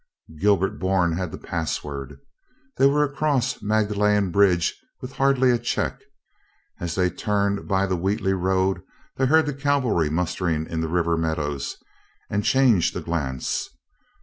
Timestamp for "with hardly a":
4.99-5.59